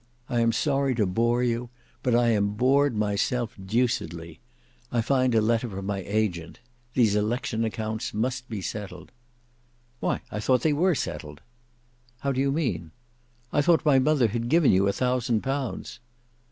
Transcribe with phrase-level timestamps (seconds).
[0.29, 1.69] I am sorry to bore you,
[2.01, 4.39] but I am bored myself deucedly.
[4.91, 6.57] I find a letter from my agent.
[6.95, 9.11] These election accounts must be settled."
[9.99, 11.41] "Why, I thought they were settled."
[12.21, 12.89] "How do you mean?"
[13.53, 15.99] "I thought my mother had given you a thousand pounds."